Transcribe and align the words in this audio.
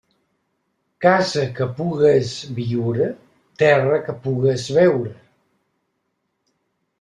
Casa 1.05 1.43
que 1.59 1.67
pugues 1.79 2.31
viure, 2.61 3.11
terra 3.65 4.01
que 4.09 4.17
pugues 4.25 4.65
veure. 4.79 5.13